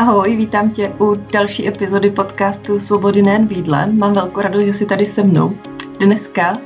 [0.00, 3.86] Ahoj, vítám tě u další epizody podcastu Svobody nejen v jídle.
[3.86, 5.52] Mám velkou radost, že jsi tady se mnou.
[5.98, 6.58] Dneska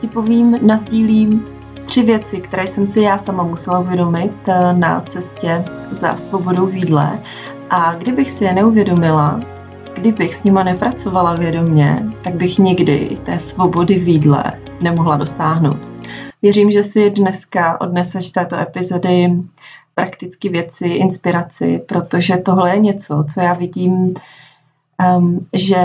[0.00, 1.46] ti povím, nazdílím
[1.86, 6.74] tři věci, které jsem si já sama musela uvědomit eh, na cestě za svobodou v
[6.74, 7.18] jídle.
[7.70, 9.40] A kdybych si je neuvědomila,
[9.94, 14.44] kdybych s nima nepracovala vědomě, tak bych nikdy té svobody v jídle
[14.80, 15.78] nemohla dosáhnout.
[16.42, 19.30] Věřím, že si dneska odneseš této epizody
[19.94, 24.14] praktické věci, inspiraci, protože tohle je něco, co já vidím,
[25.18, 25.82] um, že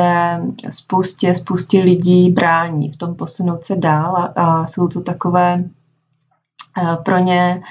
[0.69, 5.63] spoustě, spoustě lidí brání v tom posunout se dál a, a jsou to takové
[6.81, 7.61] uh, pro ně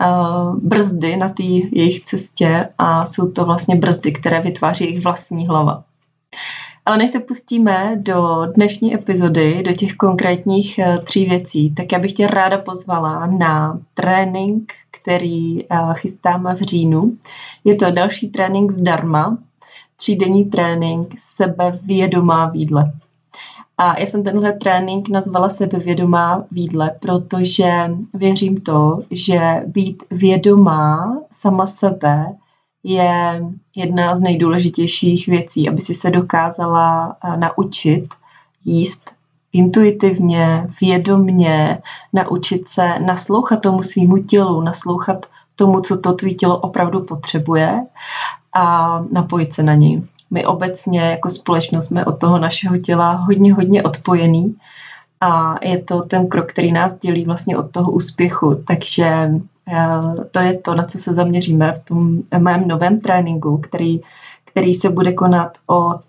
[0.00, 5.46] uh, brzdy na té jejich cestě a jsou to vlastně brzdy, které vytváří jejich vlastní
[5.46, 5.84] hlava.
[6.88, 11.98] Ale než se pustíme do dnešní epizody, do těch konkrétních uh, tří věcí, tak já
[11.98, 14.72] bych tě ráda pozvala na trénink
[15.08, 17.16] který eh, chystáme v říjnu.
[17.64, 19.38] Je to další trénink zdarma,
[19.96, 22.92] třídenní trénink sebevědomá výdle.
[23.78, 31.66] A já jsem tenhle trénink nazvala sebevědomá výdle, protože věřím to, že být vědomá sama
[31.66, 32.26] sebe
[32.84, 33.42] je
[33.76, 38.14] jedna z nejdůležitějších věcí, aby si se dokázala eh, naučit
[38.64, 39.10] jíst
[39.52, 41.78] intuitivně, vědomně,
[42.12, 47.86] naučit se naslouchat tomu svýmu tělu, naslouchat tomu, co to tvý tělo opravdu potřebuje
[48.54, 50.02] a napojit se na něj.
[50.30, 54.56] My obecně jako společnost jsme od toho našeho těla hodně, hodně odpojený
[55.20, 58.54] a je to ten krok, který nás dělí vlastně od toho úspěchu.
[58.66, 59.30] Takže
[60.30, 64.00] to je to, na co se zaměříme v tom mém novém tréninku, který,
[64.44, 66.02] který se bude konat od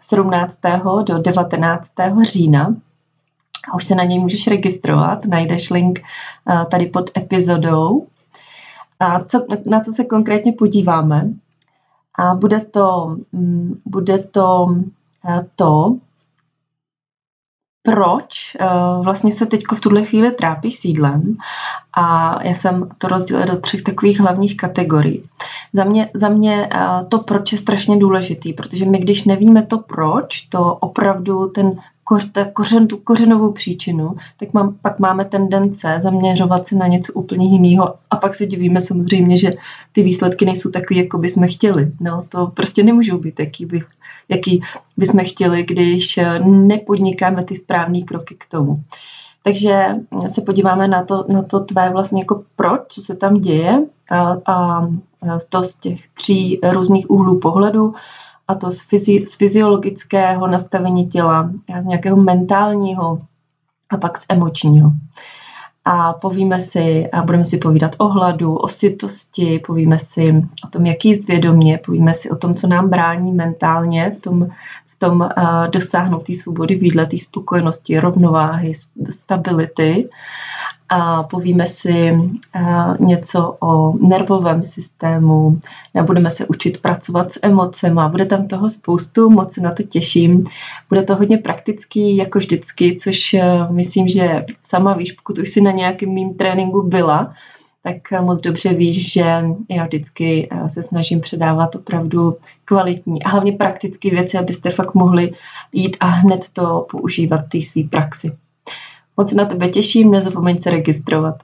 [0.00, 0.60] 17.
[1.04, 1.92] do 19.
[2.22, 2.74] října.
[3.70, 8.06] A už se na něj můžeš registrovat, najdeš link eh, tady pod epizodou.
[9.00, 11.28] A co, na co se konkrétně podíváme?
[12.18, 14.76] A bude to, mm, bude to
[15.28, 15.96] eh, to,
[17.86, 21.36] proč uh, vlastně se teď v tuhle chvíli trápí sídlem
[21.96, 25.22] a já jsem to rozdělila do třech takových hlavních kategorií.
[25.72, 29.78] Za mě, za mě uh, to proč je strašně důležitý, protože my když nevíme to
[29.78, 31.72] proč, to opravdu ten
[32.52, 37.94] kořen, tu kořenovou příčinu, tak mám, pak máme tendence zaměřovat se na něco úplně jiného
[38.10, 39.52] a pak se divíme samozřejmě, že
[39.92, 41.92] ty výsledky nejsou takové, jako bychom chtěli.
[42.00, 43.86] No, to prostě nemůžou být, jaký, bych,
[44.28, 44.62] jaký
[44.96, 48.82] bychom chtěli, když nepodnikáme ty správné kroky k tomu.
[49.42, 49.86] Takže
[50.28, 54.36] se podíváme na to, na to tvé vlastně jako proč, co se tam děje a,
[54.52, 54.88] a
[55.48, 57.94] to z těch tří různých úhlů pohledu
[58.48, 61.50] a to z, fyzi, z fyziologického nastavení těla,
[61.82, 63.18] z nějakého mentálního
[63.90, 64.90] a pak z emočního.
[65.88, 70.86] A povíme si, a budeme si povídat o hladu, o sytosti, povíme si o tom,
[70.86, 74.48] jak jíst vědomě, povíme si o tom, co nám brání mentálně v tom,
[74.86, 78.72] v tom uh, dosáhnout té svobody výdle, té spokojenosti, rovnováhy,
[79.10, 80.08] stability
[80.88, 82.18] a povíme si
[82.98, 85.60] něco o nervovém systému,
[86.02, 90.46] budeme se učit pracovat s emocemi, bude tam toho spoustu, moc se na to těším.
[90.88, 93.36] Bude to hodně praktický, jako vždycky, což
[93.70, 97.34] myslím, že sama víš, pokud už si na nějakém mým tréninku byla,
[97.82, 104.10] tak moc dobře víš, že já vždycky se snažím předávat opravdu kvalitní a hlavně praktické
[104.10, 105.32] věci, abyste fakt mohli
[105.72, 108.32] jít a hned to používat v té své praxi.
[109.16, 111.42] Moc na tebe těším, nezapomeň se registrovat.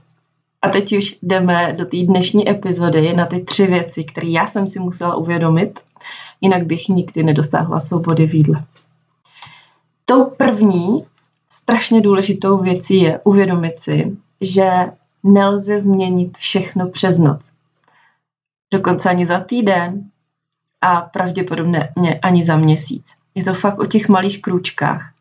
[0.63, 4.67] A teď už jdeme do té dnešní epizody na ty tři věci, které já jsem
[4.67, 5.81] si musela uvědomit,
[6.41, 8.65] jinak bych nikdy nedosáhla svobody v jídle.
[10.05, 11.05] Tou první
[11.51, 14.71] strašně důležitou věcí je uvědomit si, že
[15.23, 17.51] nelze změnit všechno přes noc.
[18.73, 20.11] Dokonce ani za týden
[20.81, 21.91] a pravděpodobně
[22.23, 23.13] ani za měsíc.
[23.35, 25.13] Je to fakt o těch malých krůčkách.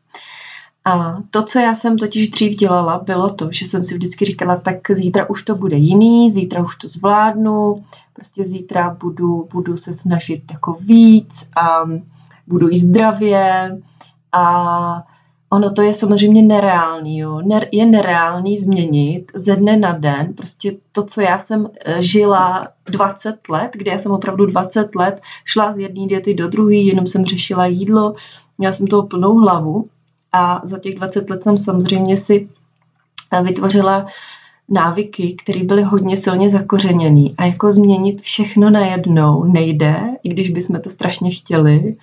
[0.85, 4.55] A to, co já jsem totiž dřív dělala, bylo to, že jsem si vždycky říkala,
[4.55, 7.83] tak zítra už to bude jiný, zítra už to zvládnu,
[8.13, 11.89] prostě zítra budu, budu se snažit jako víc a
[12.47, 13.77] budu jíst zdravě
[14.31, 15.03] a
[15.49, 17.41] ono to je samozřejmě nereálný, jo.
[17.71, 23.49] Je nereálný změnit ze dne na den prostě to, co já jsem eh, žila 20
[23.49, 27.25] let, kde já jsem opravdu 20 let šla z jedné diety do druhé, jenom jsem
[27.25, 28.15] řešila jídlo,
[28.57, 29.89] měla jsem toho plnou hlavu
[30.33, 32.49] a za těch 20 let jsem samozřejmě si
[33.43, 34.07] vytvořila
[34.69, 40.81] návyky, které byly hodně silně zakořeněný a jako změnit všechno najednou nejde, i když bychom
[40.81, 41.95] to strašně chtěli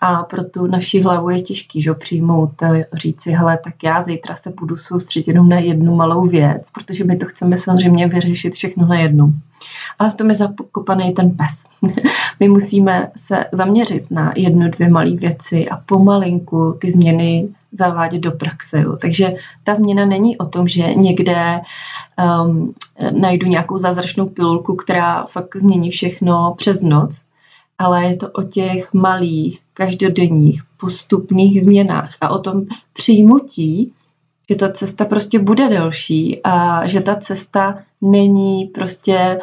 [0.00, 4.36] a pro tu naši hlavu je těžký, že přijmout, eh, říci, hele, tak já zítra
[4.36, 8.86] se budu soustředit jenom na jednu malou věc, protože my to chceme samozřejmě vyřešit všechno
[8.86, 9.34] na jednu.
[9.98, 11.64] Ale v tom je zakopaný ten pes.
[12.40, 18.32] my musíme se zaměřit na jednu, dvě malé věci a pomalinku ty změny zavádět do
[18.32, 18.80] praxe.
[18.80, 18.96] Jo.
[18.96, 19.34] Takže
[19.64, 21.60] ta změna není o tom, že někde
[22.44, 22.74] um,
[23.20, 27.22] najdu nějakou zázračnou pilulku, která fakt změní všechno přes noc,
[27.78, 33.92] ale je to o těch malých, každodenních, postupných změnách a o tom přijmutí,
[34.50, 39.40] že ta cesta prostě bude delší a že ta cesta není prostě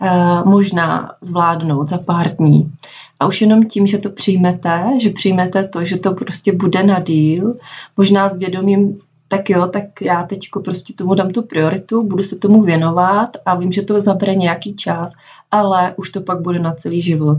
[0.00, 2.72] uh, možná zvládnout za pár dní.
[3.20, 7.00] A už jenom tím, že to přijmete, že přijmete to, že to prostě bude na
[7.00, 7.54] díl,
[7.96, 12.38] možná s vědomím, tak jo, tak já teď prostě tomu dám tu prioritu, budu se
[12.38, 15.12] tomu věnovat a vím, že to zabere nějaký čas,
[15.50, 17.38] ale už to pak bude na celý život.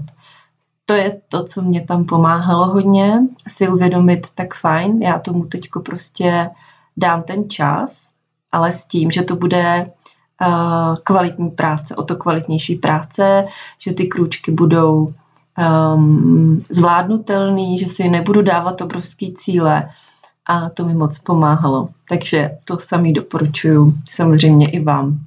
[0.86, 5.62] To je to, co mě tam pomáhalo hodně, si uvědomit, tak fajn, já tomu teď
[5.86, 6.50] prostě
[6.98, 8.08] dám ten čas,
[8.52, 9.92] ale s tím, že to bude
[10.42, 13.46] uh, kvalitní práce, o to kvalitnější práce,
[13.80, 15.14] že ty krůčky budou
[15.58, 19.90] um, zvládnutelný, že si nebudu dávat obrovský cíle
[20.46, 21.90] a to mi moc pomáhalo.
[22.10, 25.20] Takže to samý doporučuju samozřejmě i vám.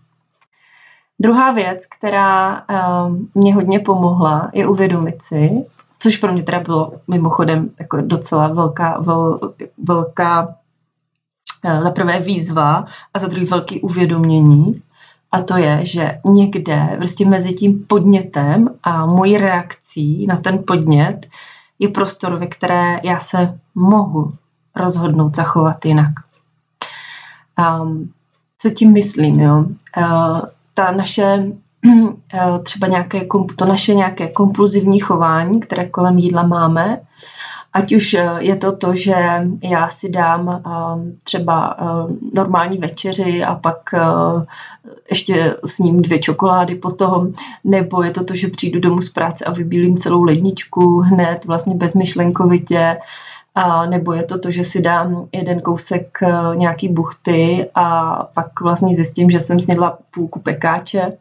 [1.21, 2.63] Druhá věc, která
[3.07, 5.65] um, mě hodně pomohla, je uvědomit si,
[5.99, 9.41] což pro mě teda bylo mimochodem jako docela velká, vel,
[9.85, 10.47] velká
[11.65, 12.85] uh, za prvé výzva
[13.15, 14.83] a za druhé velký uvědomění.
[15.33, 21.27] A to je, že někde prostě mezi tím podnětem a mojí reakcí na ten podnět
[21.79, 24.33] je prostor, ve které já se mohu
[24.77, 26.13] rozhodnout zachovat jinak.
[27.83, 28.13] Um,
[28.59, 29.65] co tím myslím, jo?
[29.97, 30.41] Uh,
[30.75, 31.47] ta naše
[32.35, 33.21] eh, třeba nějaké,
[33.57, 37.01] to naše nějaké kompulzivní chování, které kolem jídla máme,
[37.73, 39.15] ať už eh, je to to, že
[39.63, 40.71] já si dám eh,
[41.25, 41.77] třeba
[42.35, 43.77] normální večeři a pak
[45.11, 47.33] ještě s ním dvě čokolády potom,
[47.65, 51.75] nebo je to to, že přijdu domů z práce a vybílím celou ledničku hned, vlastně
[51.75, 52.97] bezmyšlenkovitě,
[53.55, 58.61] a nebo je to to, že si dám jeden kousek eh, nějaký buchty a pak
[58.61, 61.13] vlastně zjistím, že jsem snědla půlku pekáče.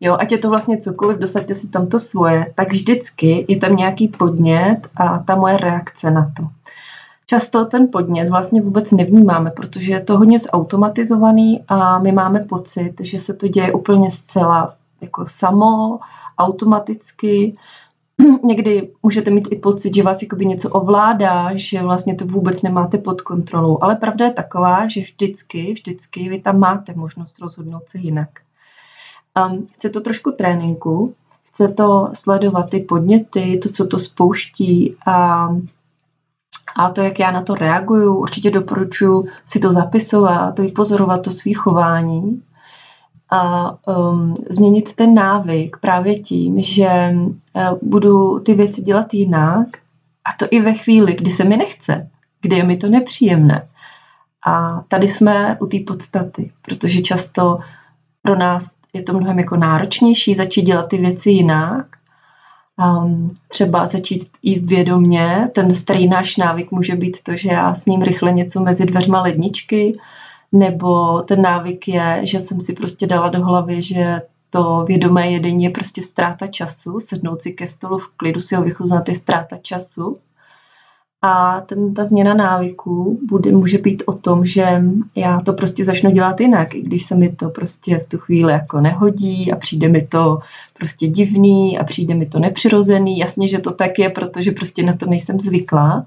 [0.00, 3.76] Jo, ať je to vlastně cokoliv, dosaďte si tam to svoje, tak vždycky je tam
[3.76, 6.42] nějaký podnět a ta moje reakce na to.
[7.26, 12.92] Často ten podnět vlastně vůbec nevnímáme, protože je to hodně zautomatizovaný a my máme pocit,
[13.00, 15.98] že se to děje úplně zcela jako samo,
[16.38, 17.56] automaticky
[18.44, 22.98] někdy můžete mít i pocit, že vás jakoby něco ovládá, že vlastně to vůbec nemáte
[22.98, 23.78] pod kontrolou.
[23.82, 28.28] Ale pravda je taková, že vždycky, vždycky vy tam máte možnost rozhodnout se jinak.
[29.34, 31.14] Um, chce to trošku tréninku,
[31.44, 35.48] chce to sledovat ty podněty, to, co to spouští a,
[36.76, 38.14] a to, jak já na to reaguju.
[38.14, 42.42] Určitě doporučuji si to zapisovat, vypozorovat to svý chování
[43.30, 49.68] a um, změnit ten návyk právě tím, že uh, budu ty věci dělat jinak
[50.24, 52.10] a to i ve chvíli, kdy se mi nechce,
[52.40, 53.68] kdy je mi to nepříjemné.
[54.46, 57.58] A tady jsme u té podstaty, protože často
[58.22, 61.86] pro nás je to mnohem jako náročnější začít dělat ty věci jinak.
[62.78, 67.86] Um, třeba začít jíst vědomě, ten starý náš návyk může být to, že já s
[67.86, 69.98] ním rychle něco mezi dveřma ledničky,
[70.52, 74.20] nebo ten návyk je, že jsem si prostě dala do hlavy, že
[74.50, 78.62] to vědomé jedení je prostě ztráta času, sednout si ke stolu v klidu si ho
[78.62, 80.18] vychutnat je ztráta času.
[81.26, 84.82] A ten, ta změna návyků bude, může být o tom, že
[85.14, 88.52] já to prostě začnu dělat jinak, i když se mi to prostě v tu chvíli
[88.52, 90.38] jako nehodí a přijde mi to
[90.78, 93.18] prostě divný a přijde mi to nepřirozený.
[93.18, 96.06] Jasně, že to tak je, protože prostě na to nejsem zvyklá,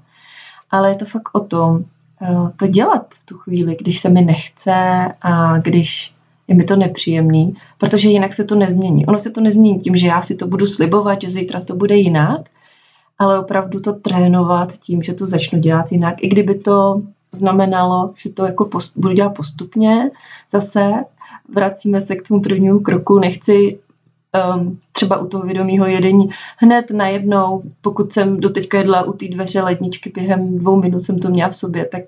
[0.72, 1.84] ale je to fakt o tom,
[2.22, 4.74] Eh, to dělat v tu chvíli, když se mi nechce
[5.22, 6.14] a když
[6.48, 9.06] je mi to nepříjemný, protože jinak se to nezmění.
[9.06, 11.96] Ono se to nezmění tím, že já si to budu slibovat, že zítra to bude
[11.96, 12.42] jinak,
[13.20, 18.30] ale opravdu to trénovat tím, že to začnu dělat jinak, i kdyby to znamenalo, že
[18.30, 20.12] to jako post, budu dělat postupně,
[20.52, 20.92] zase
[21.56, 23.80] vracíme se k tomu prvnímu kroku, nechci
[24.56, 29.62] um, třeba u toho vědomího jedení hned najednou, pokud jsem doteďka jedla u té dveře
[29.62, 32.02] ledničky během dvou minut jsem to měla v sobě, tak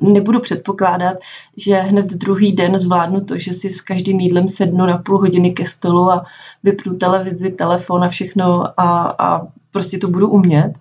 [0.00, 1.16] uh, nebudu předpokládat,
[1.56, 5.52] že hned druhý den zvládnu to, že si s každým jídlem sednu na půl hodiny
[5.52, 6.24] ke stolu a
[6.62, 10.74] vypnu televizi, telefon a všechno a, a prostě to budu umět.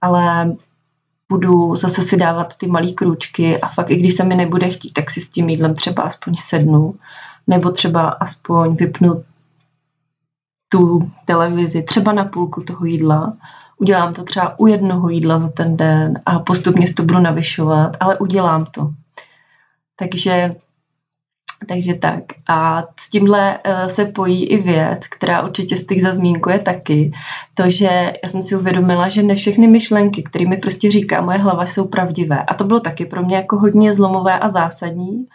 [0.00, 0.56] Ale
[1.28, 4.92] budu zase si dávat ty malé krůčky a fakt i když se mi nebude chtít,
[4.92, 6.94] tak si s tím jídlem třeba aspoň sednu
[7.46, 9.24] nebo třeba aspoň vypnu
[10.68, 13.36] tu televizi třeba na půlku toho jídla.
[13.78, 17.96] Udělám to třeba u jednoho jídla za ten den a postupně si to budu navyšovat,
[18.00, 18.90] ale udělám to.
[19.96, 20.56] Takže
[21.68, 22.22] takže tak.
[22.48, 26.58] A s tímhle eh, se pojí i věc, která určitě z těch za zmínku je
[26.58, 27.12] taky.
[27.54, 31.66] To, že já jsem si uvědomila, že ne všechny myšlenky, kterými prostě říká moje hlava,
[31.66, 32.42] jsou pravdivé.
[32.42, 35.26] A to bylo taky pro mě jako hodně zlomové a zásadní,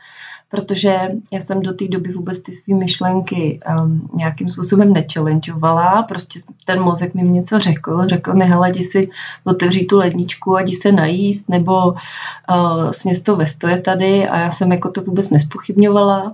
[0.52, 1.00] protože
[1.32, 6.82] já jsem do té doby vůbec ty své myšlenky um, nějakým způsobem nechallengeovala, prostě ten
[6.82, 9.10] mozek mi něco řekl, řekl mi, hele, jdi si
[9.44, 14.28] otevří tu ledničku a jdi se najíst, nebo uh, sněz to ve stoje tady.
[14.28, 16.34] A já jsem jako to vůbec nespochybňovala.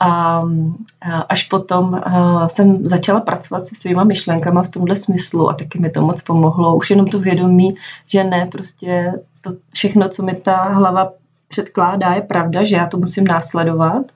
[0.00, 0.42] A
[1.28, 5.90] až potom uh, jsem začala pracovat se svýma myšlenkama v tomhle smyslu a taky mi
[5.90, 7.74] to moc pomohlo, už jenom to vědomí,
[8.06, 11.12] že ne, prostě to všechno, co mi ta hlava
[11.52, 14.12] předkládá, je pravda, že já to musím následovat.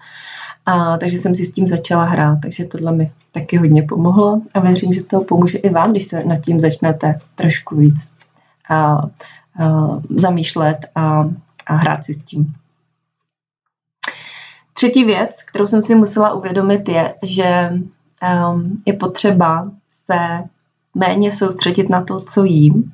[0.67, 4.61] A, takže jsem si s tím začala hrát, takže tohle mi taky hodně pomohlo a
[4.61, 8.09] věřím, že to pomůže i vám, když se nad tím začnete trošku víc
[8.69, 9.03] a, a,
[10.17, 11.31] zamýšlet a,
[11.67, 12.55] a hrát si s tím.
[14.75, 17.73] Třetí věc, kterou jsem si musela uvědomit, je, že
[18.53, 20.19] um, je potřeba se
[20.95, 22.93] méně soustředit na to, co jím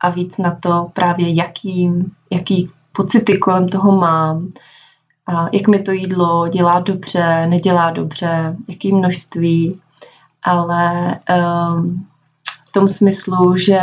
[0.00, 1.90] a víc na to právě, jaký,
[2.30, 4.52] jaký pocity kolem toho mám,
[5.26, 9.80] a jak mi to jídlo dělá dobře, nedělá dobře, jaký množství,
[10.42, 12.06] ale um,
[12.68, 13.80] v tom smyslu, že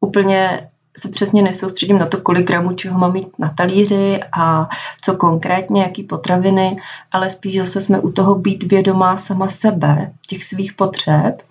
[0.00, 4.68] úplně se přesně nesoustředím na to, kolik gramů čeho mám mít na talíři a
[5.00, 6.76] co konkrétně, jaký potraviny,
[7.12, 11.42] ale spíš zase jsme u toho být vědomá sama sebe, těch svých potřeb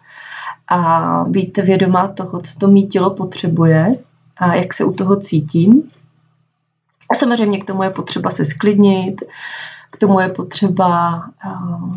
[0.68, 3.96] a být vědomá toho, co to mý tělo potřebuje
[4.38, 5.92] a jak se u toho cítím
[7.12, 9.24] a samozřejmě k tomu je potřeba se sklidnit,
[9.92, 11.96] k tomu je potřeba uh,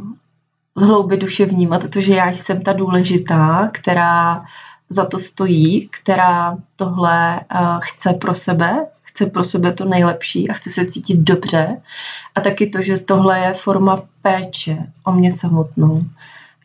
[0.77, 4.45] zhloubit duše vnímat to, že já jsem ta důležitá, která
[4.89, 10.53] za to stojí, která tohle uh, chce pro sebe, chce pro sebe to nejlepší a
[10.53, 11.81] chce se cítit dobře.
[12.35, 16.03] A taky to, že tohle je forma péče o mě samotnou.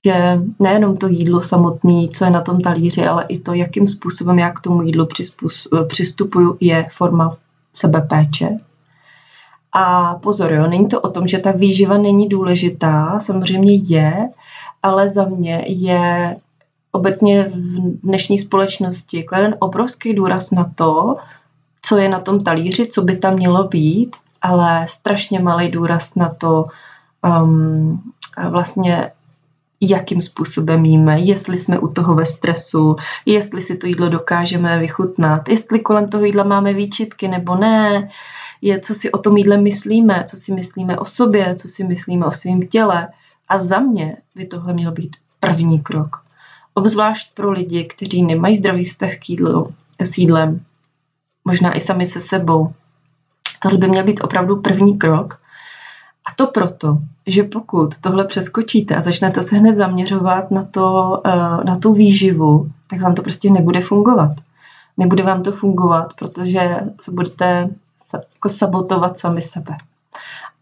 [0.05, 4.39] Že nejenom to jídlo samotné, co je na tom talíři, ale i to, jakým způsobem
[4.39, 5.07] já k tomu jídlu
[5.87, 7.37] přistupuju, je forma
[7.77, 8.57] sebepéče.
[9.73, 14.29] A pozor, jo, není to o tom, že ta výživa není důležitá, samozřejmě je,
[14.83, 16.35] ale za mě je
[16.91, 21.15] obecně v dnešní společnosti kladen obrovský důraz na to,
[21.81, 26.29] co je na tom talíři, co by tam mělo být, ale strašně malý důraz na
[26.29, 26.65] to,
[27.23, 28.01] um,
[28.49, 29.11] vlastně
[29.81, 35.49] jakým způsobem jíme, jestli jsme u toho ve stresu, jestli si to jídlo dokážeme vychutnat,
[35.49, 38.09] jestli kolem toho jídla máme výčitky nebo ne,
[38.61, 42.25] je, co si o tom jídle myslíme, co si myslíme o sobě, co si myslíme
[42.25, 43.07] o svém těle.
[43.49, 46.23] A za mě by tohle měl být první krok.
[46.73, 50.61] Obzvlášť pro lidi, kteří nemají zdravý vztah k jídlu, s jídlem,
[51.45, 52.73] možná i sami se sebou.
[53.59, 55.39] Tohle by měl být opravdu první krok,
[56.29, 61.63] a to proto, že pokud tohle přeskočíte a začnete se hned zaměřovat na, to, eh,
[61.63, 64.31] na tu výživu, tak vám to prostě nebude fungovat.
[64.97, 67.69] Nebude vám to fungovat, protože se budete
[68.13, 69.77] jako sabotovat sami sebe.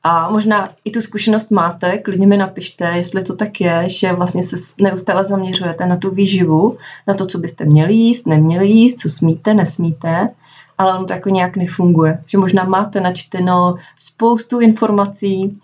[0.03, 4.43] A možná i tu zkušenost máte, klidně mi napište, jestli to tak je, že vlastně
[4.43, 9.10] se neustále zaměřujete na tu výživu, na to, co byste měli jíst, neměli jíst, co
[9.10, 10.29] smíte, nesmíte
[10.77, 12.24] ale ono to jako nějak nefunguje.
[12.27, 15.60] Že možná máte načteno spoustu informací,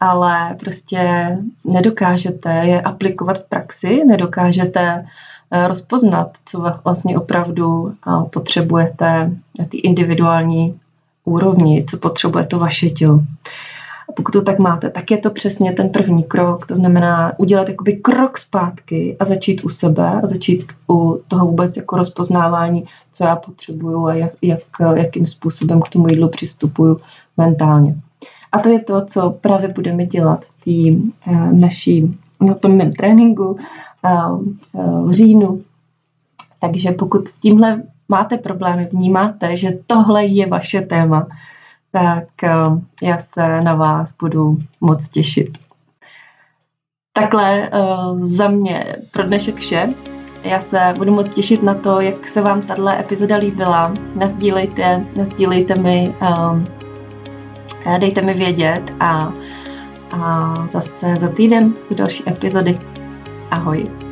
[0.00, 1.30] ale prostě
[1.64, 5.06] nedokážete je aplikovat v praxi, nedokážete
[5.50, 10.80] eh, rozpoznat, co vlastně opravdu eh, potřebujete na té individuální
[11.24, 13.22] úrovni, co potřebuje to vaše tělo.
[14.08, 17.68] A pokud to tak máte, tak je to přesně ten první krok, to znamená udělat
[17.68, 23.24] jakoby krok zpátky a začít u sebe a začít u toho vůbec jako rozpoznávání, co
[23.24, 24.60] já potřebuju a jak, jak,
[24.94, 27.00] jakým způsobem k tomu jídlu přistupuju
[27.36, 27.94] mentálně.
[28.52, 32.92] A to je to, co právě budeme dělat v té uh, naší, na tom mém
[32.92, 35.62] tréninku uh, v říjnu.
[36.60, 41.26] Takže pokud s tímhle máte problémy, vnímáte, že tohle je vaše téma,
[41.92, 42.50] tak eh,
[43.02, 45.58] já se na vás budu moc těšit.
[47.12, 47.70] Takhle
[48.22, 49.94] za mě pro dnešek vše.
[50.42, 53.94] Já se budu moc těšit na to, jak se vám tahle epizoda líbila.
[54.14, 56.66] Nazdílejte, nazdílejte mi, um,
[57.98, 59.32] dejte mi vědět a,
[60.10, 62.80] a zase za týden u další epizody.
[63.50, 64.05] Ahoj.